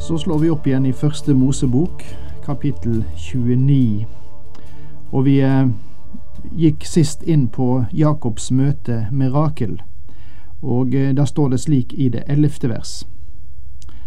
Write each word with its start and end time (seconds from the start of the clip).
Så 0.00 0.18
slår 0.18 0.38
vi 0.38 0.50
opp 0.50 0.66
igjen 0.66 0.86
i 0.86 0.92
første 0.92 1.34
Mosebok, 1.34 2.02
kapittel 2.44 3.02
29. 3.16 4.06
Og 5.12 5.24
vi 5.26 5.34
eh, 5.44 5.66
gikk 6.56 6.86
sist 6.88 7.22
inn 7.28 7.50
på 7.52 7.84
Jakobs 7.92 8.48
møte 8.50 9.02
med 9.12 9.34
Rakel, 9.34 9.74
og 10.62 10.94
eh, 10.96 11.12
da 11.12 11.26
står 11.28 11.52
det 11.52 11.60
slik 11.60 11.92
i 11.92 12.08
det 12.08 12.22
ellevte 12.32 12.70
vers. 12.72 12.94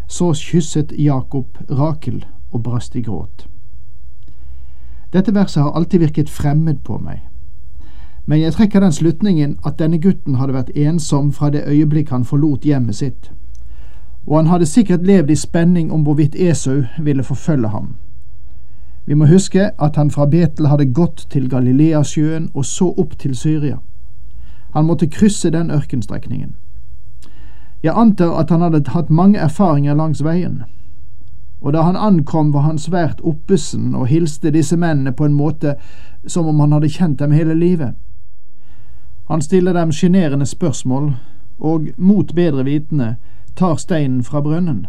Så 0.10 0.32
kysset 0.34 0.96
Jakob 0.98 1.62
Rakel 1.70 2.24
og 2.52 2.64
brast 2.66 2.98
i 2.98 3.06
gråt. 3.06 3.46
Dette 5.14 5.36
verset 5.36 5.62
har 5.62 5.78
alltid 5.78 6.08
virket 6.08 6.34
fremmed 6.34 6.82
på 6.82 6.98
meg, 6.98 7.22
men 8.26 8.42
jeg 8.42 8.58
trekker 8.58 8.82
den 8.82 8.98
slutningen 8.98 9.56
at 9.62 9.78
denne 9.78 10.02
gutten 10.02 10.42
hadde 10.42 10.58
vært 10.58 10.74
ensom 10.74 11.30
fra 11.32 11.54
det 11.54 11.68
øyeblikk 11.70 12.10
han 12.10 12.26
forlot 12.26 12.66
hjemmet 12.66 12.98
sitt 12.98 13.30
og 14.28 14.38
han 14.38 14.48
hadde 14.48 14.66
sikkert 14.66 15.06
levd 15.06 15.30
i 15.30 15.36
spenning 15.36 15.92
om 15.92 16.04
hvorvidt 16.04 16.36
Esau 16.36 16.84
ville 17.00 17.24
forfølge 17.24 17.68
ham. 17.68 17.96
Vi 19.06 19.14
må 19.14 19.26
huske 19.26 19.72
at 19.80 19.96
han 19.96 20.12
fra 20.12 20.26
Betel 20.26 20.68
hadde 20.68 20.94
gått 20.94 21.28
til 21.30 21.50
Galileasjøen 21.50 22.50
og 22.54 22.66
så 22.66 22.94
opp 22.98 23.18
til 23.20 23.36
Syria. 23.36 23.78
Han 24.74 24.86
måtte 24.86 25.08
krysse 25.08 25.50
den 25.50 25.72
ørkenstrekningen. 25.72 26.56
Jeg 27.84 27.94
antar 27.96 28.40
at 28.40 28.50
han 28.50 28.62
hadde 28.62 28.84
hatt 28.88 29.10
mange 29.10 29.40
erfaringer 29.40 29.94
langs 29.94 30.24
veien, 30.24 30.64
og 31.62 31.74
da 31.74 31.82
han 31.82 31.96
ankom 31.96 32.54
var 32.54 32.62
han 32.62 32.78
svært 32.78 33.20
oppesen 33.24 33.96
og 33.96 34.08
hilste 34.08 34.52
disse 34.52 34.78
mennene 34.78 35.12
på 35.12 35.26
en 35.26 35.34
måte 35.34 35.76
som 36.28 36.48
om 36.48 36.60
han 36.60 36.72
hadde 36.72 36.90
kjent 36.90 37.20
dem 37.20 37.32
hele 37.32 37.56
livet. 37.56 37.94
Han 39.28 39.42
stiller 39.42 39.74
dem 39.74 39.92
sjenerende 39.92 40.46
spørsmål, 40.46 41.14
og 41.60 41.88
mot 41.98 42.36
bedre 42.36 42.64
vitende 42.64 43.16
tar 43.56 43.76
steinen 43.76 44.24
fra 44.24 44.42
brønnen. 44.42 44.88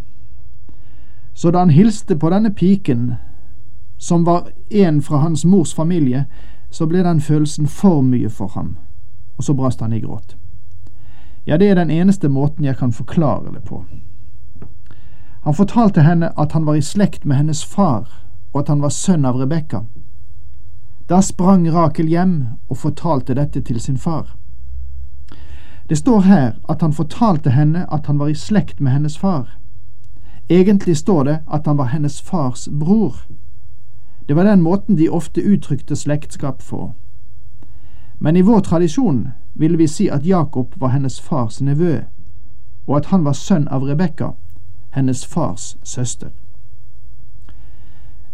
Så 1.35 1.51
da 1.51 1.59
han 1.59 1.71
hilste 1.71 2.17
på 2.17 2.31
denne 2.31 2.51
piken, 2.51 3.15
som 3.99 4.25
var 4.25 4.49
en 4.71 5.03
fra 5.03 5.17
hans 5.17 5.45
mors 5.45 5.75
familie, 5.75 6.25
så 6.71 6.87
ble 6.87 7.03
den 7.03 7.21
følelsen 7.21 7.67
for 7.67 8.03
mye 8.03 8.31
for 8.31 8.49
ham, 8.55 8.77
og 9.37 9.45
så 9.45 9.55
brast 9.55 9.81
han 9.81 9.93
i 9.93 10.01
gråt. 10.01 10.37
Ja, 11.47 11.57
det 11.57 11.69
er 11.71 11.75
den 11.75 11.91
eneste 11.91 12.29
måten 12.29 12.65
jeg 12.65 12.77
kan 12.77 12.93
forklare 12.93 13.53
det 13.53 13.65
på. 13.65 13.85
Han 15.45 15.55
fortalte 15.55 16.03
henne 16.03 16.33
at 16.41 16.53
han 16.53 16.67
var 16.67 16.75
i 16.75 16.83
slekt 16.83 17.25
med 17.25 17.37
hennes 17.37 17.65
far, 17.65 18.09
og 18.53 18.61
at 18.61 18.69
han 18.69 18.83
var 18.83 18.89
sønn 18.89 19.25
av 19.25 19.37
Rebekka. 19.37 19.83
Da 21.09 21.21
sprang 21.21 21.67
Rakel 21.73 22.09
hjem 22.09 22.47
og 22.69 22.79
fortalte 22.81 23.35
dette 23.35 23.61
til 23.61 23.81
sin 23.81 23.99
far. 23.99 24.37
Det 25.89 25.97
står 25.97 26.21
her 26.21 26.53
at 26.69 26.81
han 26.83 26.93
fortalte 26.93 27.51
henne 27.51 27.93
at 27.93 28.07
han 28.07 28.19
var 28.19 28.29
i 28.29 28.35
slekt 28.35 28.81
med 28.81 28.93
hennes 28.93 29.19
far. 29.19 29.59
Egentlig 30.49 30.97
står 30.97 31.25
det 31.25 31.39
at 31.53 31.67
han 31.67 31.79
var 31.79 31.85
hennes 31.85 32.23
fars 32.23 32.69
bror. 32.81 33.17
Det 34.29 34.37
var 34.37 34.45
den 34.45 34.63
måten 34.63 34.97
de 34.97 35.09
ofte 35.09 35.43
uttrykte 35.43 35.97
slektskap 35.97 36.63
på. 36.69 36.93
Men 38.19 38.37
i 38.37 38.41
vår 38.41 38.61
tradisjon 38.61 39.29
ville 39.55 39.77
vi 39.79 39.87
si 39.87 40.09
at 40.09 40.27
Jakob 40.27 40.73
var 40.77 40.89
hennes 40.89 41.21
fars 41.21 41.61
nevø, 41.61 42.01
og 42.87 42.97
at 42.97 43.07
han 43.07 43.25
var 43.25 43.33
sønn 43.33 43.69
av 43.69 43.83
Rebekka, 43.83 44.29
hennes 44.91 45.27
fars 45.27 45.77
søster. 45.83 46.29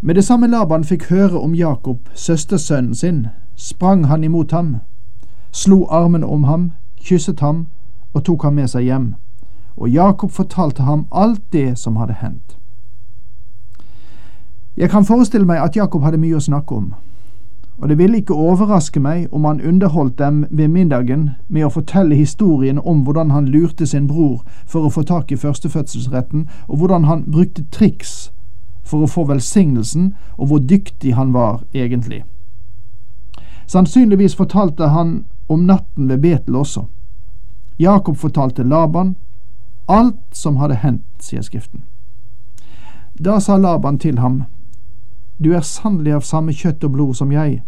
Med 0.00 0.14
det 0.14 0.24
samme 0.24 0.46
Laban 0.46 0.84
fikk 0.84 1.10
høre 1.10 1.40
om 1.40 1.54
Jakob, 1.54 1.98
søstersønnen 2.14 2.94
sin, 2.94 3.26
sprang 3.56 4.06
han 4.06 4.24
imot 4.24 4.52
ham, 4.52 4.76
slo 5.52 5.86
armen 5.90 6.24
om 6.24 6.44
ham, 6.44 6.72
kysset 7.00 7.40
ham 7.40 7.66
og 8.14 8.24
tok 8.24 8.42
ham 8.42 8.54
med 8.54 8.68
seg 8.68 8.84
hjem, 8.84 9.14
og 9.76 9.88
Jakob 9.88 10.30
fortalte 10.30 10.82
ham 10.82 11.06
alt 11.10 11.42
det 11.52 11.78
som 11.78 11.96
hadde 11.96 12.16
hendt. 12.20 12.56
Jeg 14.76 14.90
kan 14.90 15.04
forestille 15.04 15.46
meg 15.46 15.60
at 15.62 15.76
Jakob 15.76 16.02
hadde 16.02 16.20
mye 16.20 16.36
å 16.38 16.44
snakke 16.44 16.74
om, 16.74 16.94
og 17.80 17.88
det 17.88 17.98
ville 17.98 18.16
ikke 18.16 18.34
overraske 18.34 19.00
meg 19.00 19.28
om 19.32 19.44
han 19.44 19.60
underholdt 19.60 20.18
dem 20.18 20.44
ved 20.50 20.68
middagen 20.68 21.30
med 21.48 21.64
å 21.64 21.72
fortelle 21.72 22.14
historien 22.14 22.78
om 22.78 23.04
hvordan 23.04 23.30
han 23.30 23.48
lurte 23.48 23.86
sin 23.86 24.06
bror 24.06 24.42
for 24.66 24.84
å 24.84 24.92
få 24.92 25.02
tak 25.02 25.32
i 25.32 25.36
førstefødselsretten, 25.36 26.48
og 26.68 26.76
hvordan 26.76 27.04
han 27.04 27.24
brukte 27.24 27.64
triks 27.72 28.32
for 28.84 29.04
å 29.04 29.08
få 29.08 29.24
velsignelsen, 29.24 30.14
og 30.36 30.46
hvor 30.46 30.58
dyktig 30.58 31.14
han 31.14 31.32
var 31.32 31.62
egentlig. 31.74 32.24
Sannsynligvis 33.66 34.36
fortalte 34.36 34.88
han 34.88 35.24
om 35.50 35.66
natten 35.66 36.08
ved 36.08 36.18
Betel 36.22 36.56
også. 36.56 36.84
Jakob 37.78 38.16
fortalte 38.16 38.62
Laban 38.62 39.16
alt 39.88 40.16
som 40.32 40.56
hadde 40.56 40.74
hendt, 40.74 41.06
sier 41.18 41.42
Skriften. 41.42 41.82
Da 43.24 43.40
sa 43.40 43.56
Laban 43.56 43.98
til 43.98 44.18
ham, 44.18 44.44
Du 45.44 45.52
er 45.52 45.60
sannelig 45.60 46.12
av 46.12 46.20
samme 46.20 46.52
kjøtt 46.52 46.84
og 46.84 46.92
blod 46.92 47.14
som 47.14 47.32
jeg. 47.32 47.62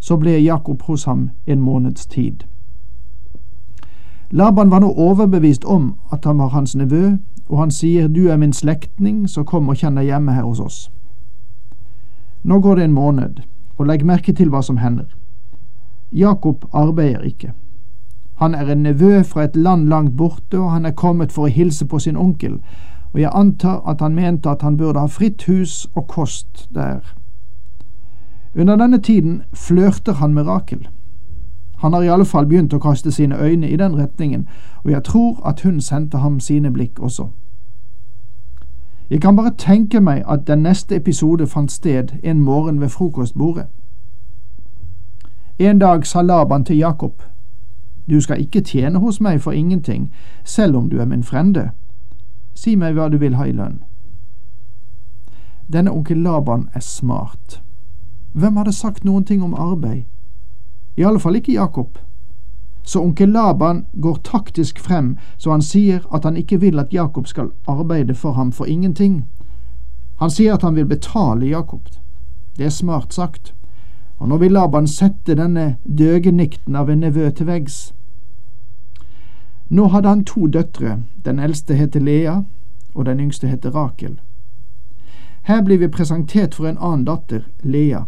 Så 0.00 0.16
ble 0.18 0.32
Jakob 0.42 0.82
hos 0.82 1.04
ham 1.04 1.30
en 1.46 1.60
måneds 1.60 2.06
tid. 2.06 2.44
Laban 4.30 4.70
var 4.70 4.80
nå 4.80 4.90
overbevist 4.92 5.64
om 5.64 5.94
at 6.12 6.24
han 6.24 6.38
var 6.38 6.48
hans 6.48 6.74
nevø, 6.74 7.16
og 7.48 7.58
han 7.58 7.70
sier, 7.70 8.08
Du 8.08 8.28
er 8.28 8.36
min 8.36 8.52
slektning, 8.52 9.28
så 9.28 9.44
kom 9.44 9.68
og 9.68 9.76
kjenn 9.76 9.94
deg 9.94 10.04
hjemme 10.04 10.32
her 10.32 10.42
hos 10.42 10.60
oss. 10.60 10.90
Nå 12.42 12.60
går 12.60 12.74
det 12.74 12.84
en 12.84 12.92
måned, 12.92 13.40
og 13.78 13.86
legg 13.86 14.04
merke 14.04 14.32
til 14.32 14.50
hva 14.50 14.62
som 14.62 14.76
hender. 14.76 15.06
Jakob 16.14 16.64
arbeider 16.72 17.20
ikke. 17.20 17.52
Han 18.34 18.54
er 18.54 18.72
en 18.72 18.82
nevø 18.82 19.22
fra 19.22 19.44
et 19.44 19.56
land 19.56 19.88
langt 19.88 20.16
borte, 20.16 20.58
og 20.58 20.72
han 20.72 20.86
er 20.86 20.90
kommet 20.90 21.32
for 21.32 21.46
å 21.46 21.52
hilse 21.52 21.86
på 21.86 21.98
sin 21.98 22.16
onkel, 22.16 22.58
og 23.12 23.20
jeg 23.20 23.30
antar 23.34 23.82
at 23.86 24.00
han 24.00 24.14
mente 24.14 24.50
at 24.50 24.62
han 24.62 24.76
burde 24.76 25.00
ha 25.00 25.06
fritt 25.06 25.44
hus 25.44 25.86
og 25.94 26.06
kost 26.08 26.68
der. 26.74 27.14
Under 28.54 28.76
denne 28.76 28.98
tiden 28.98 29.42
flørter 29.54 30.12
han 30.12 30.34
med 30.34 30.46
Rakel. 30.46 30.88
Han 31.76 31.92
har 31.92 32.02
i 32.02 32.08
alle 32.08 32.24
fall 32.24 32.46
begynt 32.46 32.74
å 32.74 32.78
kaste 32.78 33.12
sine 33.12 33.38
øyne 33.38 33.68
i 33.68 33.76
den 33.76 33.96
retningen, 33.98 34.48
og 34.84 34.90
jeg 34.90 35.04
tror 35.04 35.40
at 35.46 35.60
hun 35.60 35.80
sendte 35.80 36.18
ham 36.18 36.40
sine 36.40 36.72
blikk 36.72 37.00
også. 37.00 37.28
Jeg 39.10 39.20
kan 39.20 39.36
bare 39.36 39.50
tenke 39.58 40.00
meg 40.00 40.22
at 40.28 40.46
den 40.46 40.62
neste 40.62 40.96
episode 40.96 41.46
fant 41.46 41.72
sted 41.72 42.08
en 42.22 42.40
morgen 42.40 42.80
ved 42.80 42.88
frokostbordet. 42.88 43.66
En 45.58 45.78
dag 45.78 46.06
sa 46.06 46.22
Laban 46.22 46.64
til 46.64 46.76
Jakob, 46.76 47.22
Du 48.10 48.20
skal 48.20 48.40
ikke 48.40 48.60
tjene 48.60 48.98
hos 48.98 49.20
meg 49.20 49.40
for 49.40 49.52
ingenting, 49.52 50.12
selv 50.44 50.76
om 50.76 50.90
du 50.90 50.98
er 50.98 51.04
min 51.04 51.22
frende. 51.22 51.70
Si 52.54 52.76
meg 52.76 52.94
hva 52.94 53.08
du 53.08 53.16
vil 53.18 53.34
ha 53.34 53.44
i 53.44 53.52
lønn. 53.52 53.78
Denne 55.72 55.92
onkel 55.92 56.16
Laban 56.16 56.68
er 56.74 56.80
smart. 56.80 57.62
Hvem 58.32 58.56
hadde 58.56 58.72
sagt 58.72 59.04
noen 59.04 59.24
ting 59.24 59.42
om 59.42 59.54
arbeid? 59.54 60.02
I 60.96 61.02
alle 61.02 61.20
fall 61.20 61.36
ikke 61.36 61.52
Jakob. 61.52 61.98
Så 62.82 63.00
onkel 63.00 63.28
Laban 63.28 63.86
går 64.02 64.18
taktisk 64.24 64.78
frem, 64.78 65.16
så 65.36 65.50
han 65.50 65.62
sier 65.62 66.02
at 66.14 66.24
han 66.24 66.36
ikke 66.36 66.60
vil 66.60 66.78
at 66.78 66.92
Jakob 66.92 67.26
skal 67.26 67.50
arbeide 67.66 68.14
for 68.14 68.32
ham 68.32 68.52
for 68.52 68.64
ingenting. 68.64 69.24
Han 70.16 70.30
sier 70.30 70.54
at 70.54 70.62
han 70.62 70.74
vil 70.74 70.86
betale 70.86 71.46
Jakob. 71.46 71.88
Det 72.56 72.66
er 72.66 72.70
smart 72.70 73.14
sagt 73.14 73.54
og 74.24 74.28
nå 74.28 74.36
vil 74.40 74.52
Laban 74.52 74.86
sette 74.88 75.34
denne 75.36 75.76
døgenikten 75.84 76.76
av 76.80 76.88
en 76.88 77.02
nevø 77.04 77.26
til 77.36 77.44
veggs. 77.44 77.74
Nå 79.68 79.90
hadde 79.92 80.08
han 80.08 80.22
to 80.24 80.46
døtre, 80.46 80.94
den 81.26 81.42
eldste 81.44 81.76
heter 81.76 82.00
Lea, 82.00 82.38
og 82.94 83.04
den 83.04 83.20
yngste 83.20 83.52
heter 83.52 83.76
Rakel. 83.76 84.16
Her 85.42 85.60
blir 85.60 85.76
vi 85.78 85.92
presentert 85.92 86.54
for 86.54 86.64
en 86.64 86.80
annen 86.80 87.04
datter, 87.04 87.44
Lea. 87.62 88.06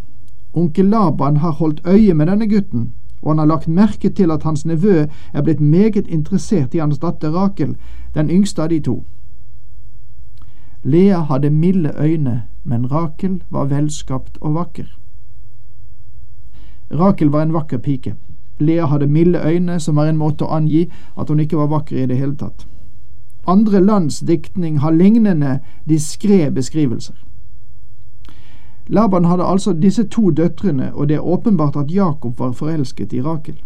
Onkel 0.55 0.89
Laban 0.89 1.37
har 1.45 1.61
holdt 1.61 1.85
øye 1.85 2.15
med 2.15 2.33
denne 2.33 2.49
gutten, 2.49 2.93
og 3.21 3.31
han 3.31 3.39
har 3.39 3.53
lagt 3.53 3.69
merke 3.69 4.09
til 4.09 4.31
at 4.31 4.43
hans 4.43 4.65
nevø 4.65 5.07
er 5.35 5.43
blitt 5.43 5.61
meget 5.61 6.07
interessert 6.09 6.75
i 6.75 6.81
hans 6.81 6.99
datter 6.99 7.37
Rakel, 7.37 7.77
den 8.15 8.31
yngste 8.31 8.63
av 8.63 8.73
de 8.73 8.81
to. 8.81 9.03
Lea 10.83 11.21
hadde 11.29 11.51
milde 11.51 11.93
øyne, 12.01 12.43
men 12.65 12.93
Rakel 12.93 13.43
var 13.51 13.65
velskapt 13.65 14.39
og 14.41 14.55
vakker. 14.55 14.97
Rakel 16.91 17.29
var 17.29 17.43
en 17.43 17.53
vakker 17.53 17.79
pike. 17.79 18.15
Lea 18.59 18.87
hadde 18.87 19.07
milde 19.07 19.41
øyne, 19.45 19.81
som 19.81 19.97
var 19.97 20.07
en 20.07 20.17
måte 20.17 20.45
å 20.45 20.55
angi 20.57 20.87
at 21.19 21.29
hun 21.29 21.41
ikke 21.41 21.57
var 21.57 21.67
vakker 21.67 21.97
i 21.97 22.07
det 22.07 22.17
hele 22.17 22.37
tatt. 22.37 22.67
Andre 23.47 23.81
lands 23.81 24.21
diktning 24.21 24.79
har 24.79 24.91
lignende 24.91 25.59
diskré 25.89 26.51
beskrivelser. 26.51 27.15
Laban 28.89 29.25
hadde 29.25 29.45
altså 29.45 29.73
disse 29.73 30.05
to 30.05 30.31
døtrene, 30.31 30.95
og 30.95 31.09
det 31.09 31.17
er 31.17 31.27
åpenbart 31.27 31.77
at 31.77 31.91
Jakob 31.91 32.39
var 32.39 32.53
forelsket 32.53 33.13
i 33.13 33.23
Rakel. 33.23 33.63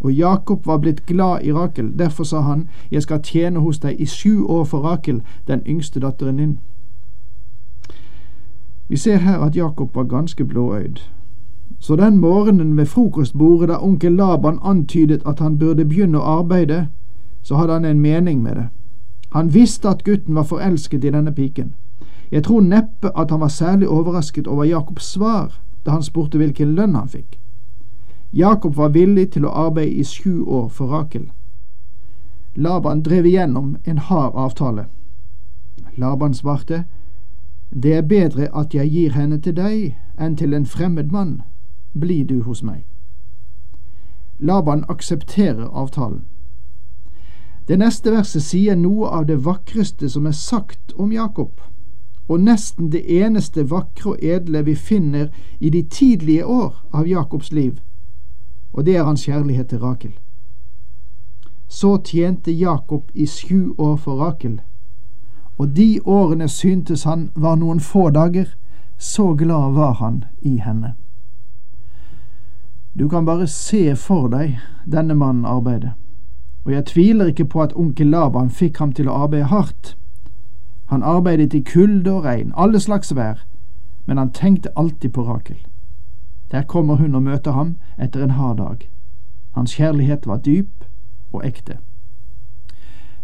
Og 0.00 0.12
Jakob 0.12 0.66
var 0.66 0.78
blitt 0.78 1.06
glad 1.06 1.38
i 1.42 1.52
Rakel, 1.52 1.98
derfor 1.98 2.24
sa 2.24 2.40
han, 2.40 2.68
Jeg 2.90 3.02
skal 3.02 3.22
tjene 3.22 3.60
hos 3.60 3.78
deg 3.78 4.00
i 4.00 4.06
sju 4.06 4.46
år 4.46 4.64
for 4.64 4.80
Rakel, 4.80 5.22
den 5.46 5.62
yngste 5.66 6.00
datteren 6.00 6.36
din. 6.36 6.58
Vi 8.88 8.96
ser 8.96 9.16
her 9.16 9.38
at 9.38 9.56
Jakob 9.56 9.94
var 9.94 10.04
ganske 10.04 10.44
blåøyd. 10.44 10.98
Så 11.78 11.96
den 11.96 12.18
morgenen 12.18 12.76
ved 12.76 12.86
frokostbordet 12.86 13.68
da 13.68 13.78
onkel 13.78 14.12
Laban 14.12 14.58
antydet 14.62 15.22
at 15.26 15.38
han 15.38 15.58
burde 15.58 15.84
begynne 15.84 16.18
å 16.18 16.38
arbeide, 16.40 16.88
så 17.42 17.56
hadde 17.56 17.72
han 17.72 17.84
en 17.84 18.00
mening 18.00 18.42
med 18.42 18.56
det. 18.56 18.68
Han 19.32 19.54
visste 19.54 19.88
at 19.88 20.04
gutten 20.04 20.34
var 20.34 20.42
forelsket 20.42 21.04
i 21.04 21.10
denne 21.10 21.32
piken. 21.32 21.74
Jeg 22.30 22.44
tror 22.44 22.60
neppe 22.60 23.10
at 23.18 23.30
han 23.30 23.40
var 23.40 23.48
særlig 23.48 23.88
overrasket 23.88 24.46
over 24.46 24.64
Jakobs 24.64 25.04
svar 25.04 25.60
da 25.86 25.90
han 25.90 26.02
spurte 26.02 26.38
hvilken 26.38 26.74
lønn 26.74 26.94
han 26.94 27.08
fikk. 27.08 27.38
Jakob 28.32 28.76
var 28.76 28.88
villig 28.88 29.30
til 29.32 29.46
å 29.46 29.54
arbeide 29.66 29.96
i 29.98 30.04
sju 30.04 30.44
år 30.44 30.68
for 30.68 30.86
Rakel. 30.86 31.30
Laban 32.54 33.02
drev 33.02 33.26
igjennom 33.26 33.76
en 33.84 33.98
hard 33.98 34.34
avtale. 34.34 34.86
Laban 35.96 36.34
svarte, 36.34 36.84
Det 37.70 37.94
er 37.94 38.02
bedre 38.02 38.48
at 38.54 38.74
jeg 38.74 38.90
gir 38.90 39.12
henne 39.12 39.38
til 39.40 39.54
deg 39.54 39.96
enn 40.18 40.36
til 40.36 40.54
en 40.54 40.66
fremmed 40.66 41.12
mann. 41.12 41.42
Bli 41.92 42.22
du 42.24 42.42
hos 42.42 42.62
meg. 42.62 42.86
Laban 44.38 44.84
aksepterer 44.88 45.68
avtalen. 45.68 46.24
Det 47.68 47.78
neste 47.78 48.10
verset 48.10 48.42
sier 48.42 48.76
noe 48.76 49.08
av 49.08 49.26
det 49.26 49.44
vakreste 49.44 50.08
som 50.08 50.26
er 50.26 50.34
sagt 50.34 50.92
om 50.96 51.12
Jakob, 51.12 51.60
og 52.28 52.40
nesten 52.40 52.90
det 52.90 53.04
eneste 53.22 53.70
vakre 53.70 54.10
og 54.14 54.24
edle 54.24 54.64
vi 54.64 54.74
finner 54.74 55.28
i 55.60 55.70
de 55.70 55.82
tidlige 55.82 56.46
år 56.46 56.74
av 56.92 57.08
Jakobs 57.08 57.52
liv 57.52 57.78
og 58.72 58.86
det 58.86 58.96
er 58.96 59.04
hans 59.04 59.24
kjærlighet 59.24 59.68
til 59.68 59.78
Rakel. 59.78 60.12
Så 61.68 61.98
tjente 62.04 62.52
Jakob 62.52 63.10
i 63.14 63.26
sju 63.26 63.74
år 63.78 63.96
for 63.96 64.16
Rakel, 64.16 64.60
og 65.58 65.76
de 65.76 66.00
årene 66.04 66.48
syntes 66.48 67.02
han 67.04 67.30
var 67.34 67.56
noen 67.56 67.80
få 67.80 68.10
dager, 68.10 68.46
så 68.98 69.34
glad 69.34 69.72
var 69.74 69.92
han 69.92 70.24
i 70.40 70.56
henne. 70.56 70.94
Du 72.98 73.08
kan 73.08 73.24
bare 73.24 73.46
se 73.46 73.96
for 73.96 74.28
deg 74.28 74.58
denne 74.84 75.14
mannen 75.14 75.44
arbeide, 75.44 75.92
og 76.64 76.72
jeg 76.72 76.86
tviler 76.86 77.26
ikke 77.30 77.44
på 77.44 77.62
at 77.62 77.72
onkel 77.76 78.06
Laban 78.06 78.50
fikk 78.50 78.78
ham 78.78 78.92
til 78.92 79.08
å 79.08 79.14
arbeide 79.24 79.50
hardt. 79.52 79.96
Han 80.90 81.02
arbeidet 81.02 81.54
i 81.54 81.62
kulde 81.62 82.12
og 82.12 82.24
regn, 82.24 82.52
alle 82.56 82.80
slags 82.80 83.14
vær, 83.14 83.46
men 84.06 84.18
han 84.18 84.32
tenkte 84.34 84.72
alltid 84.76 85.12
på 85.12 85.22
Rakel. 85.22 85.58
Der 86.50 86.62
kommer 86.62 86.94
hun 86.94 87.14
og 87.14 87.22
møter 87.22 87.52
ham 87.52 87.76
etter 87.98 88.24
en 88.24 88.30
hard 88.30 88.56
dag. 88.56 88.90
Hans 89.54 89.74
kjærlighet 89.74 90.26
var 90.26 90.42
dyp 90.42 90.84
og 91.32 91.46
ekte. 91.46 91.78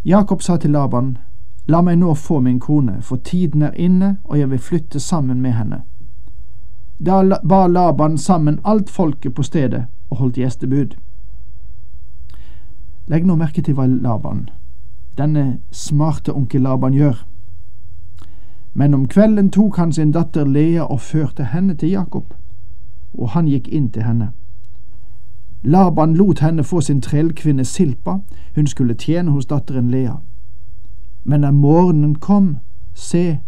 Jakob 0.05 0.43
sa 0.43 0.57
til 0.57 0.71
Laban, 0.71 1.17
La 1.69 1.81
meg 1.83 1.99
nå 1.99 2.15
få 2.15 2.39
min 2.41 2.61
kone, 2.61 3.01
for 3.03 3.17
tiden 3.17 3.63
er 3.63 3.75
inne, 3.75 4.17
og 4.25 4.39
jeg 4.39 4.51
vil 4.51 4.59
flytte 4.59 5.01
sammen 5.01 5.41
med 5.41 5.53
henne. 5.53 5.81
Da 7.04 7.22
ba 7.48 7.66
Laban 7.66 8.19
sammen 8.19 8.60
alt 8.64 8.90
folket 8.90 9.34
på 9.34 9.43
stedet 9.43 9.87
og 10.10 10.16
holdt 10.16 10.37
gjestebud. 10.37 10.96
Legg 13.06 13.26
nå 13.26 13.37
merke 13.37 13.62
til 13.62 13.75
hva 13.75 13.87
Laban, 13.87 14.48
denne 15.19 15.60
smarte 15.70 16.32
onkel 16.34 16.62
Laban, 16.62 16.94
gjør. 16.94 17.26
Men 18.75 18.94
om 18.94 19.08
kvelden 19.08 19.50
tok 19.50 19.76
han 19.76 19.93
sin 19.93 20.12
datter 20.12 20.44
Lea 20.44 20.82
og 20.82 21.00
førte 21.00 21.44
henne 21.44 21.75
til 21.75 21.90
Jakob 21.90 22.34
og 23.19 23.31
han 23.31 23.48
gikk 23.48 23.69
inn 23.69 23.88
til 23.90 24.02
henne. 24.02 24.31
Laban 25.62 26.14
lot 26.14 26.40
henne 26.44 26.64
få 26.64 26.81
sin 26.81 27.00
trellkvinne 27.00 27.64
Silpa, 27.64 28.19
hun 28.54 28.66
skulle 28.66 28.94
tjene 28.94 29.31
hos 29.31 29.46
datteren 29.46 29.90
Lea. 29.90 30.16
Men 31.25 31.43
da 31.43 31.50
morgenen 31.50 32.14
kom, 32.14 32.56
se, 32.94 33.38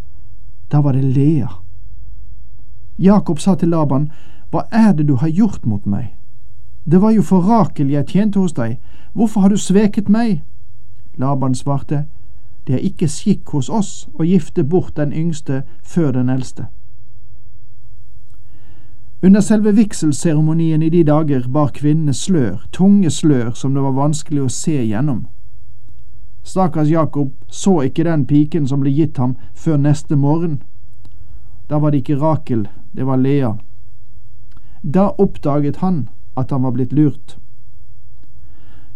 da 0.73 0.81
var 0.81 0.93
det 0.93 1.05
Lea. 1.05 1.49
Jakob 2.99 3.39
sa 3.39 3.55
til 3.55 3.69
Laban, 3.69 4.11
Hva 4.51 4.63
er 4.73 4.93
det 4.93 5.09
du 5.09 5.15
har 5.15 5.29
gjort 5.29 5.67
mot 5.67 5.87
meg? 5.87 6.15
Det 6.91 7.03
var 7.03 7.11
jo 7.11 7.23
for 7.23 7.41
Rakel 7.41 7.91
jeg 7.91 8.07
tjente 8.07 8.39
hos 8.39 8.53
deg, 8.53 8.79
hvorfor 9.13 9.41
har 9.41 9.49
du 9.49 9.57
sveket 9.57 10.09
meg? 10.09 10.43
Laban 11.17 11.55
svarte, 11.55 12.05
Det 12.67 12.75
er 12.75 12.79
ikke 12.79 13.09
skikk 13.09 13.49
hos 13.49 13.69
oss 13.69 14.09
å 14.19 14.25
gifte 14.25 14.65
bort 14.65 14.97
den 14.97 15.13
yngste 15.13 15.63
før 15.83 16.13
den 16.13 16.29
eldste. 16.29 16.67
Under 19.23 19.41
selve 19.41 19.73
vigselseremonien 19.75 20.83
i 20.83 20.89
de 20.89 21.05
dager 21.05 21.49
bar 21.49 21.73
kvinnene 21.75 22.15
slør, 22.15 22.69
tunge 22.73 23.11
slør 23.11 23.51
som 23.55 23.75
det 23.75 23.83
var 23.83 23.97
vanskelig 23.97 24.43
å 24.43 24.49
se 24.49 24.77
gjennom. 24.85 25.27
Stakkars 26.43 26.89
Jakob 26.89 27.33
så 27.49 27.81
ikke 27.83 28.05
den 28.05 28.27
piken 28.27 28.69
som 28.69 28.81
ble 28.81 28.91
gitt 28.95 29.19
ham, 29.19 29.35
før 29.55 29.77
neste 29.77 30.17
morgen. 30.17 30.63
Da 31.71 31.79
var 31.79 31.91
det 31.91 32.05
ikke 32.05 32.21
Rakel, 32.21 32.69
det 32.97 33.07
var 33.07 33.17
Lea. 33.17 33.53
Da 34.83 35.09
oppdaget 35.19 35.77
han 35.77 36.09
at 36.37 36.51
han 36.51 36.63
var 36.63 36.71
blitt 36.71 36.93
lurt. 36.93 37.39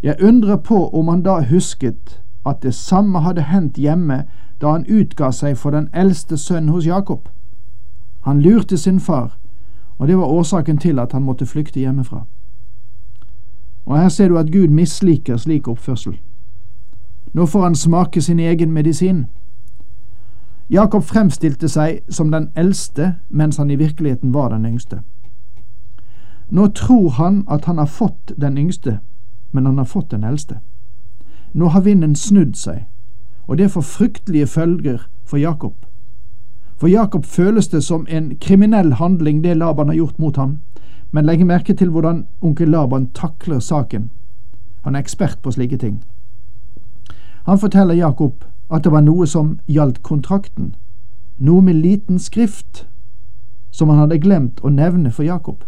Jeg 0.03 0.17
undrer 0.23 0.57
på 0.57 0.89
om 0.89 1.09
han 1.09 1.23
da 1.23 1.41
husket 1.41 2.21
at 2.47 2.63
det 2.63 2.75
samme 2.75 3.21
hadde 3.21 3.43
hendt 3.43 3.77
hjemme 3.79 4.25
da 4.61 4.73
han 4.73 4.87
utga 4.89 5.31
seg 5.31 5.57
for 5.57 5.71
den 5.71 5.89
eldste 5.93 6.37
sønnen 6.37 6.71
hos 6.71 6.87
Jakob. 6.87 7.29
Han 8.21 8.43
lurte 8.43 8.77
sin 8.79 9.01
far 9.01 9.37
og 10.03 10.09
det 10.09 10.19
var 10.19 10.25
årsaken 10.25 10.79
til 10.79 10.99
at 10.99 11.13
han 11.13 11.23
måtte 11.23 11.47
flykte 11.47 11.81
hjemmefra. 11.81 12.25
Og 13.87 14.01
her 14.01 14.09
ser 14.09 14.29
du 14.29 14.39
at 14.39 14.53
Gud 14.53 14.69
misliker 14.69 15.37
slik 15.37 15.69
oppførsel. 15.69 16.21
Nå 17.33 17.47
får 17.47 17.63
han 17.63 17.75
smake 17.75 18.21
sin 18.21 18.39
egen 18.39 18.73
medisin. 18.73 19.27
Jakob 20.73 21.05
fremstilte 21.05 21.69
seg 21.69 21.99
som 22.09 22.31
den 22.33 22.49
eldste, 22.57 23.15
mens 23.29 23.57
han 23.57 23.71
i 23.71 23.77
virkeligheten 23.77 24.33
var 24.33 24.49
den 24.49 24.67
yngste. 24.67 25.03
Nå 26.49 26.67
tror 26.67 27.11
han 27.11 27.45
at 27.51 27.65
han 27.65 27.79
har 27.79 27.87
fått 27.87 28.33
den 28.41 28.59
yngste, 28.59 28.99
men 29.53 29.67
han 29.67 29.79
har 29.79 29.85
fått 29.85 30.11
den 30.11 30.25
eldste. 30.25 30.61
Nå 31.53 31.69
har 31.69 31.81
vinden 31.81 32.15
snudd 32.17 32.55
seg, 32.57 32.87
og 33.47 33.59
det 33.59 33.71
får 33.71 33.81
fryktelige 33.81 34.47
følger 34.47 35.09
for 35.25 35.37
Jakob. 35.37 35.75
For 36.77 36.89
Jakob 36.89 37.25
føles 37.25 37.69
det 37.69 37.83
som 37.85 38.07
en 38.09 38.37
kriminell 38.41 38.93
handling 38.93 39.45
det 39.45 39.57
Laban 39.57 39.89
har 39.89 39.97
gjort 39.97 40.19
mot 40.19 40.37
ham, 40.37 40.59
men 41.11 41.27
legg 41.27 41.45
merke 41.47 41.75
til 41.75 41.91
hvordan 41.91 42.27
onkel 42.41 42.69
Laban 42.69 43.11
takler 43.15 43.61
saken. 43.61 44.11
Han 44.83 44.95
er 44.95 45.05
ekspert 45.05 45.39
på 45.43 45.51
slike 45.51 45.77
ting. 45.77 46.01
Han 47.45 47.59
forteller 47.59 47.95
Jakob 47.95 48.45
at 48.73 48.85
det 48.85 48.93
var 48.93 49.01
noe 49.01 49.27
som 49.27 49.59
gjaldt 49.69 50.03
kontrakten, 50.03 50.75
noe 51.39 51.63
med 51.63 51.75
liten 51.75 52.19
skrift, 52.19 52.87
som 53.71 53.89
han 53.89 53.99
hadde 53.99 54.19
glemt 54.19 54.61
å 54.65 54.69
nevne 54.73 55.11
for 55.11 55.25
Jakob. 55.25 55.65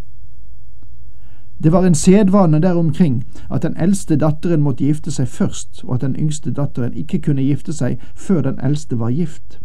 Det 1.62 1.72
var 1.72 1.86
en 1.86 1.94
sedvane 1.94 2.60
der 2.60 2.76
omkring 2.76 3.24
at 3.50 3.62
den 3.62 3.76
eldste 3.76 4.16
datteren 4.16 4.60
måtte 4.60 4.84
gifte 4.84 5.10
seg 5.10 5.28
først, 5.28 5.84
og 5.84 5.94
at 5.94 6.00
den 6.00 6.16
yngste 6.16 6.50
datteren 6.50 6.92
ikke 6.92 7.18
kunne 7.18 7.42
gifte 7.42 7.72
seg 7.72 8.00
før 8.14 8.42
den 8.42 8.58
eldste 8.60 8.98
var 8.98 9.10
gift. 9.10 9.60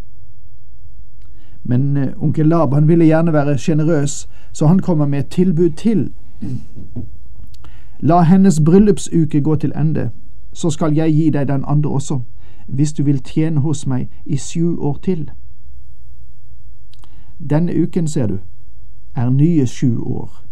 Men 1.64 1.96
uh, 1.96 2.22
onkel 2.22 2.46
Laban 2.46 2.88
ville 2.88 3.04
gjerne 3.04 3.32
være 3.32 3.58
sjenerøs, 3.58 4.28
så 4.52 4.66
han 4.66 4.78
kommer 4.78 5.06
med 5.06 5.18
et 5.18 5.26
tilbud 5.26 5.70
til. 5.70 6.12
La 8.00 8.22
hennes 8.22 8.60
bryllupsuke 8.64 9.40
gå 9.40 9.54
til 9.54 9.72
ende, 9.76 10.10
så 10.52 10.70
skal 10.70 10.94
jeg 10.94 11.12
gi 11.12 11.30
deg 11.30 11.48
den 11.48 11.64
andre 11.66 11.90
også, 11.90 12.20
hvis 12.72 12.92
du 12.92 13.02
vil 13.02 13.22
tjene 13.22 13.60
hos 13.60 13.86
meg 13.86 14.08
i 14.26 14.36
sju 14.36 14.76
år 14.78 14.98
til. 15.02 15.30
Denne 17.38 17.72
uken, 17.82 18.08
ser 18.08 18.26
du, 18.26 18.38
er 19.16 19.30
nye 19.30 19.66
sju 19.66 19.98
år. 20.02 20.44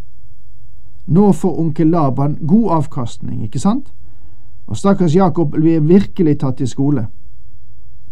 Nå 1.07 1.33
får 1.33 1.61
onkel 1.61 1.87
Laban 1.87 2.39
god 2.47 2.71
avkastning, 2.71 3.43
ikke 3.43 3.59
sant? 3.59 3.93
Og 4.67 4.77
stakkars 4.77 5.17
Jakob 5.17 5.51
blir 5.51 5.81
virkelig 5.81 6.39
tatt 6.41 6.61
i 6.61 6.67
skole 6.67 7.07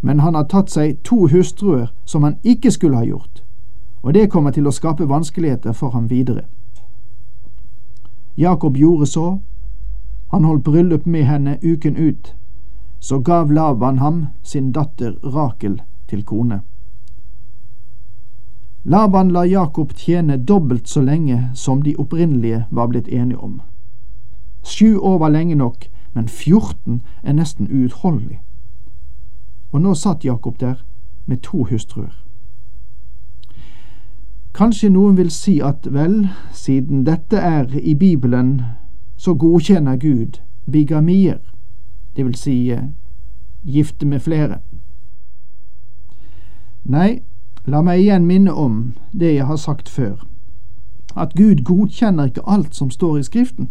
men 0.00 0.20
han 0.20 0.34
har 0.34 0.44
tatt 0.44 0.70
seg 0.70 0.98
to 1.02 1.26
hustruer 1.26 1.88
som 2.04 2.22
han 2.22 2.36
ikke 2.44 2.70
skulle 2.70 2.96
ha 2.96 3.04
gjort, 3.04 3.42
og 4.02 4.14
det 4.14 4.30
kommer 4.30 4.52
til 4.54 4.66
å 4.66 4.75
skape 4.75 5.08
vanskeligheter 5.08 5.72
for 5.72 5.90
ham 5.90 6.10
videre. 6.10 6.44
Jakob 8.36 8.76
gjorde 8.76 9.06
så, 9.06 9.38
han 10.30 10.44
holdt 10.44 10.64
bryllup 10.64 11.06
med 11.06 11.25
henne 11.25 11.56
uken 11.62 11.96
ut, 11.96 12.34
så 13.00 13.18
gav 13.18 13.50
Laban 13.52 13.98
ham 13.98 14.26
sin 14.42 14.72
datter 14.72 15.14
Rakel 15.24 15.82
til 16.08 16.24
kone. 16.24 16.60
Laban 18.84 19.30
la 19.30 19.44
Jakob 19.44 19.92
tjene 19.92 20.36
dobbelt 20.36 20.88
så 20.88 21.00
lenge 21.00 21.50
som 21.54 21.82
de 21.82 21.96
opprinnelige 21.98 22.64
var 22.70 22.86
blitt 22.86 23.08
enige 23.08 23.38
om. 23.38 23.60
Sju 24.62 24.98
år 24.98 25.18
var 25.18 25.28
lenge 25.28 25.54
nok, 25.54 25.86
men 26.14 26.28
14 26.28 27.02
er 27.22 27.32
nesten 27.32 27.68
uutholdelig. 27.70 28.40
og 29.72 29.82
nå 29.82 29.94
satt 29.94 30.24
Jakob 30.24 30.60
der 30.60 30.74
med 31.26 31.36
to 31.36 31.64
hustruer. 31.64 32.14
Kanskje 34.54 34.88
noen 34.88 35.16
vil 35.16 35.30
si 35.30 35.58
at 35.60 35.88
vel, 35.92 36.28
siden 36.52 37.04
dette 37.04 37.36
er 37.36 37.66
i 37.76 37.94
Bibelen, 37.94 38.62
så 39.16 39.34
godkjenner 39.34 39.96
Gud 39.96 40.40
bigamier, 40.72 41.45
det 42.16 42.25
vil 42.25 42.35
si 42.35 42.70
eh, 42.70 42.82
gifte 43.64 44.06
med 44.06 44.20
flere. 44.20 44.58
Nei, 46.85 47.23
la 47.64 47.82
meg 47.82 48.00
igjen 48.00 48.26
minne 48.26 48.52
om 48.54 48.94
det 49.12 49.35
jeg 49.35 49.46
har 49.46 49.56
sagt 49.56 49.88
før, 49.88 50.26
at 51.16 51.35
Gud 51.35 51.64
godkjenner 51.64 52.25
ikke 52.25 52.46
alt 52.46 52.76
som 52.76 52.90
står 52.90 53.18
i 53.18 53.23
Skriften. 53.23 53.68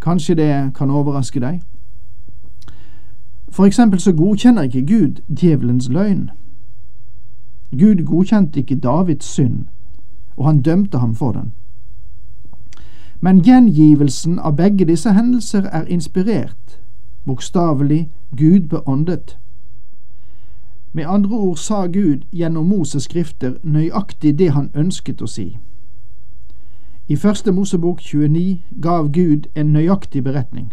Kanskje 0.00 0.34
det 0.34 0.74
kan 0.74 0.90
overraske 0.90 1.40
deg? 1.40 1.62
For 3.48 3.64
eksempel 3.64 4.00
så 4.00 4.12
godkjenner 4.12 4.62
ikke 4.62 4.86
Gud 4.86 5.20
djevelens 5.40 5.88
løgn. 5.88 6.30
Gud 7.70 8.04
godkjente 8.04 8.60
ikke 8.60 8.76
Davids 8.76 9.26
synd, 9.26 9.66
og 10.36 10.46
han 10.46 10.62
dømte 10.62 10.98
ham 10.98 11.14
for 11.14 11.32
den. 11.32 11.52
Men 13.20 13.40
gjengivelsen 13.40 14.38
av 14.38 14.56
begge 14.56 14.84
disse 14.84 15.12
hendelser 15.12 15.62
er 15.72 15.84
inspirert, 15.84 16.80
bokstavelig 17.26 18.10
Gud 18.36 18.68
beåndet. 18.68 19.38
Med 20.92 21.04
andre 21.06 21.36
ord 21.36 21.56
sa 21.56 21.86
Gud 21.86 22.18
gjennom 22.32 22.66
Moses 22.66 23.02
skrifter 23.02 23.54
nøyaktig 23.62 24.38
det 24.38 24.50
han 24.50 24.70
ønsket 24.74 25.22
å 25.22 25.26
si. 25.26 25.58
I 27.08 27.16
første 27.16 27.52
Mosebok 27.52 28.00
29 28.00 28.60
gav 28.82 29.12
Gud 29.12 29.46
en 29.54 29.66
nøyaktig 29.66 30.24
beretning. 30.24 30.72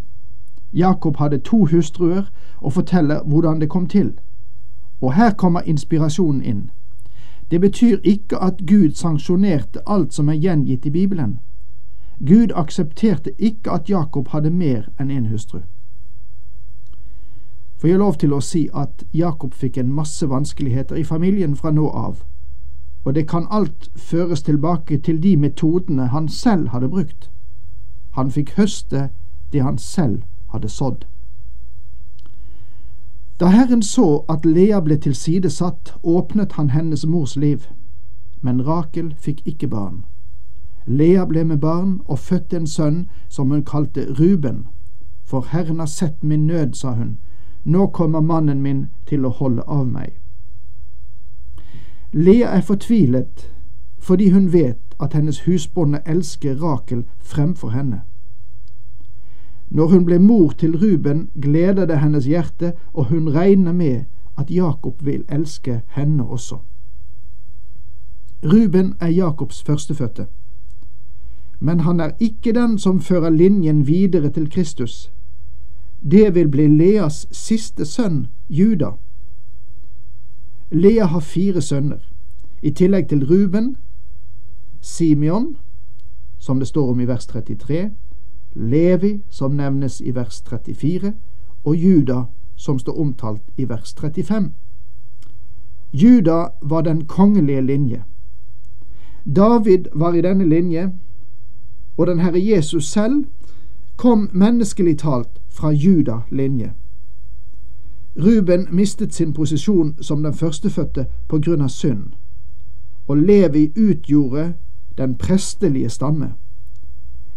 Jakob 0.73 1.17
hadde 1.17 1.37
to 1.37 1.65
hustruer 1.65 2.31
og 2.61 2.73
forteller 2.73 3.23
hvordan 3.23 3.61
det 3.61 3.69
kom 3.69 3.87
til. 3.87 4.13
Og 5.01 5.13
her 5.13 5.33
kommer 5.33 5.61
inspirasjonen 5.61 6.43
inn. 6.43 6.69
Det 7.51 7.61
betyr 7.61 7.97
ikke 8.03 8.37
at 8.37 8.53
Gud 8.67 8.91
sanksjonerte 8.91 9.79
alt 9.87 10.13
som 10.13 10.29
er 10.29 10.33
gjengitt 10.33 10.85
i 10.85 10.89
Bibelen. 10.89 11.39
Gud 12.27 12.51
aksepterte 12.55 13.31
ikke 13.39 13.71
at 13.71 13.89
Jakob 13.89 14.27
hadde 14.27 14.49
mer 14.49 14.87
enn 14.99 15.11
én 15.11 15.17
en 15.17 15.25
hustru. 15.25 15.59
For 17.81 17.87
jeg 17.87 17.95
har 17.95 18.05
lov 18.05 18.17
til 18.21 18.33
å 18.33 18.39
si 18.45 18.67
at 18.77 19.03
Jakob 19.11 19.55
fikk 19.57 19.77
en 19.81 19.87
masse 19.89 20.27
vanskeligheter 20.29 20.99
i 21.01 21.03
familien 21.03 21.55
fra 21.57 21.71
nå 21.73 21.87
av, 21.89 22.19
og 23.05 23.15
det 23.15 23.23
kan 23.27 23.47
alt 23.49 23.87
føres 23.95 24.43
tilbake 24.45 24.99
til 25.01 25.17
de 25.23 25.31
metodene 25.37 26.05
han 26.13 26.27
selv 26.29 26.67
hadde 26.67 26.89
brukt. 26.89 27.31
Han 28.11 28.29
fikk 28.29 28.51
høste 28.57 29.09
det 29.53 29.63
han 29.65 29.77
selv 29.77 30.21
hadde 30.53 30.69
sådd. 30.69 31.07
Da 33.39 33.49
Herren 33.49 33.81
så 33.81 34.25
at 34.29 34.45
Lea 34.45 34.79
ble 34.85 34.99
tilsidesatt, 35.01 35.95
åpnet 36.03 36.53
han 36.61 36.69
hennes 36.69 37.05
mors 37.05 37.33
liv, 37.35 37.65
men 38.41 38.61
Rakel 38.61 39.15
fikk 39.17 39.41
ikke 39.45 39.67
barn. 39.73 40.03
Lea 40.85 41.25
ble 41.25 41.47
med 41.49 41.57
barn 41.57 42.01
og 42.05 42.19
fødte 42.19 42.61
en 42.61 42.67
sønn 42.67 43.07
som 43.29 43.49
hun 43.49 43.65
kalte 43.65 44.05
Ruben. 44.19 44.67
For 45.25 45.49
Herren 45.49 45.79
har 45.79 45.89
sett 45.89 46.23
min 46.23 46.45
nød, 46.45 46.77
sa 46.77 46.93
hun, 46.93 47.17
nå 47.63 47.87
kommer 47.87 48.21
mannen 48.21 48.61
min 48.61 48.87
til 49.05 49.25
å 49.25 49.29
holde 49.29 49.63
av 49.67 49.87
meg. 49.87 50.13
Lea 52.13 52.47
er 52.57 52.61
fortvilet 52.61 53.49
fordi 54.01 54.29
hun 54.29 54.53
vet 54.53 54.95
at 54.99 55.13
hennes 55.13 55.43
husbonde 55.45 56.01
elsker 56.05 56.55
Rakel 56.61 57.03
fremfor 57.19 57.69
henne. 57.69 58.01
Når 59.69 59.87
hun 59.87 60.05
ble 60.05 60.19
mor 60.19 60.49
til 60.57 60.75
Ruben, 60.77 61.29
gleder 61.41 61.85
det 61.85 61.99
hennes 61.99 62.25
hjerte, 62.25 62.73
og 62.93 63.05
hun 63.05 63.29
regner 63.29 63.71
med 63.73 64.03
at 64.37 64.51
Jakob 64.51 65.05
vil 65.05 65.23
elske 65.29 65.81
henne 65.87 66.25
også. 66.25 66.57
Ruben 68.43 68.93
er 68.99 69.07
Jakobs 69.07 69.63
førstefødte, 69.63 70.25
men 71.59 71.79
han 71.79 71.99
er 71.99 72.11
ikke 72.19 72.53
den 72.53 72.77
som 72.77 72.99
fører 72.99 73.29
linjen 73.29 73.87
videre 73.87 74.29
til 74.29 74.49
Kristus. 74.49 75.11
Det 76.01 76.35
vil 76.35 76.47
bli 76.47 76.67
Leas 76.67 77.27
siste 77.31 77.85
sønn, 77.85 78.27
Juda. 78.49 78.91
Lea 80.71 81.05
har 81.05 81.19
fire 81.19 81.61
sønner, 81.61 81.99
i 82.61 82.71
tillegg 82.71 83.09
til 83.09 83.25
Ruben, 83.25 83.75
Simeon, 84.81 85.57
som 86.39 86.59
det 86.59 86.67
står 86.67 86.89
om 86.89 86.99
i 86.99 87.05
vers 87.05 87.25
33, 87.25 87.91
Levi, 88.55 89.21
som 89.29 89.51
nevnes 89.51 90.01
i 90.01 90.15
vers 90.15 90.41
34, 90.49 91.13
og 91.63 91.75
Juda, 91.75 92.23
som 92.55 92.79
står 92.79 92.99
omtalt 92.99 93.43
i 93.57 93.69
vers 93.69 93.93
35. 93.93 94.51
Juda 95.93 96.47
var 96.61 96.81
den 96.81 97.05
kongelige 97.05 97.61
linje. 97.61 98.03
David 99.35 99.85
var 99.93 100.13
i 100.13 100.21
denne 100.21 100.49
linje, 100.49 100.91
og 101.97 102.07
den 102.07 102.19
Herre 102.19 102.45
Jesus 102.45 102.89
selv 102.89 103.25
kom 103.97 104.29
menneskelig 104.33 104.97
talt 104.97 105.40
fra 105.51 105.71
Juda-linje. 105.71 106.71
Ruben 108.17 108.67
mistet 108.71 109.13
sin 109.13 109.33
posisjon 109.33 109.95
som 110.01 110.23
den 110.23 110.33
førstefødte 110.33 111.05
på 111.27 111.39
grunn 111.39 111.61
av 111.61 111.69
synd, 111.69 112.11
og 113.07 113.17
Levi 113.17 113.71
utgjorde 113.77 114.53
den 114.97 115.15
prestelige 115.15 115.89
stamme. 115.89 116.33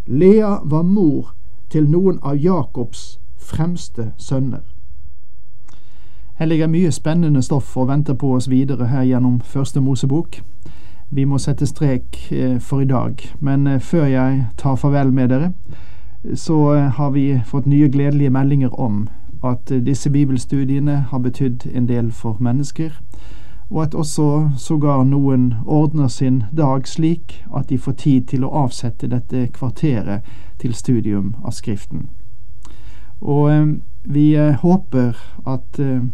Lea 0.07 0.59
var 0.65 0.83
mor 0.83 1.35
til 1.71 1.91
noen 1.91 2.19
av 2.23 2.37
Jakobs 2.37 3.21
fremste 3.37 4.13
sønner. 4.19 4.63
Her 6.35 6.47
ligger 6.47 6.67
mye 6.67 6.91
spennende 6.91 7.43
stoff 7.43 7.77
og 7.77 7.89
venter 7.89 8.15
på 8.15 8.35
oss 8.35 8.51
videre 8.51 8.87
her 8.87 9.03
gjennom 9.03 9.41
Første 9.41 9.81
Mosebok. 9.81 10.43
Vi 11.11 11.25
må 11.25 11.39
sette 11.39 11.67
strek 11.67 12.33
eh, 12.33 12.61
for 12.61 12.81
i 12.81 12.89
dag, 12.91 13.23
men 13.41 13.67
eh, 13.67 13.81
før 13.81 14.05
jeg 14.05 14.47
tar 14.59 14.75
farvel 14.77 15.13
med 15.13 15.29
dere, 15.29 15.53
så 16.35 16.75
eh, 16.75 16.91
har 16.99 17.11
vi 17.11 17.41
fått 17.47 17.67
nye 17.67 17.89
gledelige 17.89 18.31
meldinger 18.31 18.81
om 18.81 19.09
at 19.45 19.69
disse 19.87 20.11
bibelstudiene 20.11 21.05
har 21.11 21.19
betydd 21.19 21.67
en 21.75 21.89
del 21.89 22.13
for 22.13 22.41
mennesker 22.41 22.91
og 23.71 23.83
at 23.83 23.95
også 23.95 24.51
sågar 24.57 25.05
noen 25.05 25.55
ordner 25.67 26.09
sin 26.09 26.43
dag 26.57 26.89
slik 26.89 27.45
at 27.57 27.69
de 27.69 27.79
får 27.79 27.93
tid 27.93 28.27
til 28.29 28.45
å 28.45 28.53
avsette 28.65 29.09
dette 29.09 29.49
kvarteret 29.57 30.23
til 30.61 30.75
studium 30.75 31.35
av 31.45 31.57
Skriften. 31.57 32.09
Og 33.21 33.51
eh, 33.51 33.67
vi 34.05 34.35
eh, 34.37 34.55
håper 34.61 35.17
at 35.47 35.81
eh, 35.81 36.05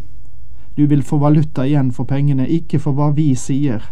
du 0.77 0.87
vil 0.87 1.03
få 1.03 1.19
valuta 1.19 1.67
igjen 1.67 1.91
for 1.93 2.05
pengene, 2.05 2.49
ikke 2.49 2.79
for 2.79 2.93
hva 2.93 3.11
vi 3.13 3.35
sier, 3.35 3.83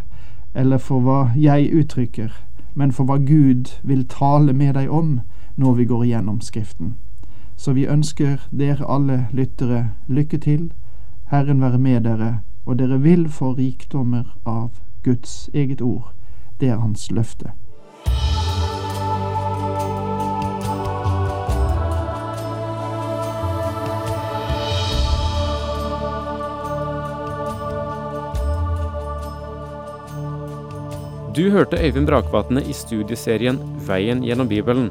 eller 0.55 0.79
for 0.79 1.03
hva 1.03 1.21
jeg 1.37 1.73
uttrykker, 1.75 2.31
men 2.75 2.93
for 2.93 3.05
hva 3.05 3.19
Gud 3.19 3.75
vil 3.83 4.07
tale 4.07 4.53
med 4.53 4.75
deg 4.79 4.89
om 4.89 5.19
når 5.59 5.75
vi 5.75 5.85
går 5.85 6.05
igjennom 6.05 6.41
Skriften. 6.41 6.95
Så 7.57 7.73
vi 7.75 7.89
ønsker 7.91 8.39
dere 8.51 8.87
alle 8.87 9.27
lyttere 9.35 9.91
lykke 10.07 10.39
til. 10.39 10.69
Herren 11.31 11.61
være 11.61 11.79
med 11.79 12.07
dere 12.07 12.35
og 12.69 12.79
dere 12.79 13.01
vil 13.01 13.29
få 13.33 13.55
rikdommer 13.57 14.29
av 14.47 14.71
Guds 15.05 15.49
eget 15.55 15.81
ord. 15.81 16.13
Det 16.61 16.69
er 16.69 16.77
hans 16.77 17.11
løfte. 17.11 17.51
Du 31.37 31.51
hørte 31.51 31.79
Øyvind 31.87 32.07
Brakvatne 32.07 32.63
i 32.67 32.73
studieserien 32.73 33.59
Veien 33.87 34.25
gjennom 34.27 34.49
Bibelen. 34.49 34.91